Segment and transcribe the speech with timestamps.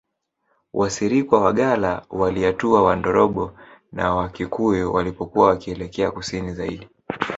[0.73, 3.53] Wasirikwa Wagalla Waliatua Wandorobo
[3.91, 6.89] na Wakikuyu walipokuwa wakielekea Kusini zaidi